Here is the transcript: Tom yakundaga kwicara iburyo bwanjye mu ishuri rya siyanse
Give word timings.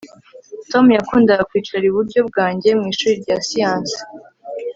Tom 0.71 0.85
yakundaga 0.97 1.47
kwicara 1.49 1.83
iburyo 1.89 2.19
bwanjye 2.29 2.69
mu 2.79 2.85
ishuri 2.91 3.13
rya 3.23 3.37
siyanse 3.47 3.97